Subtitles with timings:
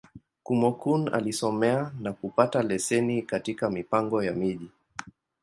[0.45, 4.69] Kúmókụn alisomea, na kupata leseni katika Mipango ya Miji.